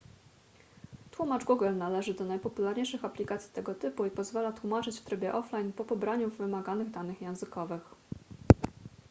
tłumacz 1.11 1.43
google 1.45 1.77
należy 1.77 2.13
do 2.13 2.25
najpopularniejszych 2.25 3.05
aplikacji 3.05 3.51
tego 3.51 3.75
typu 3.75 4.05
i 4.05 4.11
pozwala 4.11 4.51
tłumaczyć 4.53 4.99
w 4.99 5.03
trybie 5.05 5.33
offline 5.33 5.73
po 5.73 5.85
pobraniu 5.85 6.29
wymaganych 6.29 6.91
danych 6.91 7.21
językowych 7.21 7.81